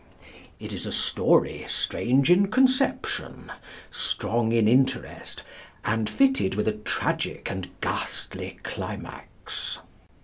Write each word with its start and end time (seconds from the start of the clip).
It 0.59 0.73
is 0.73 0.87
a 0.87 0.91
story 0.91 1.63
strange 1.67 2.31
in 2.31 2.47
conception, 2.49 3.51
strong 3.91 4.51
in 4.51 4.67
interest, 4.67 5.43
and 5.85 6.09
fitted 6.09 6.55
with 6.55 6.67
a 6.67 6.73
tragic 6.73 7.51
and 7.51 7.69
ghastly 7.81 8.57
climax. 8.63 9.77